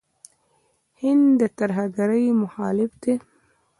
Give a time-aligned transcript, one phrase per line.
[1.01, 3.13] هند د ترهګرۍ مخالف دی.